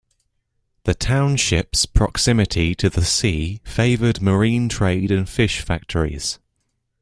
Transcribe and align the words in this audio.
The 0.85 0.95
township's 0.95 1.85
proximity 1.85 2.73
to 2.73 2.89
the 2.89 3.05
sea 3.05 3.61
favoured 3.63 4.19
marine 4.19 4.67
trade 4.67 5.11
and 5.11 5.29
fish 5.29 5.59
factories. 5.61 6.39